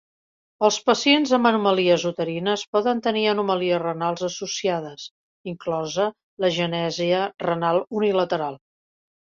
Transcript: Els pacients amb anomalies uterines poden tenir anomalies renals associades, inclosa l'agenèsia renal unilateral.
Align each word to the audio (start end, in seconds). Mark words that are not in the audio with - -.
Els 0.67 0.77
pacients 0.85 1.33
amb 1.37 1.49
anomalies 1.49 2.05
uterines 2.11 2.63
poden 2.77 3.03
tenir 3.09 3.25
anomalies 3.35 3.83
renals 3.85 4.27
associades, 4.31 5.07
inclosa 5.55 6.11
l'agenèsia 6.43 7.23
renal 7.49 7.85
unilateral. 8.03 8.61